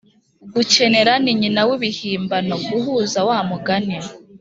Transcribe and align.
gukenera 0.53 1.13
ni 1.23 1.31
nyina 1.41 1.61
wibihimbano 1.69 2.55
guhuza 2.69 3.19
wa 3.27 3.37
mugani 3.49 3.97